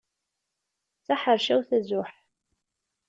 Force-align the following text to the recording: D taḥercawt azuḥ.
D 0.97 1.03
taḥercawt 1.05 1.69
azuḥ. 1.77 2.11